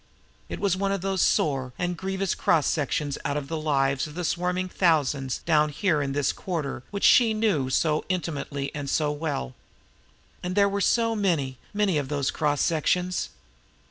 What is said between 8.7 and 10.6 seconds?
and so well. And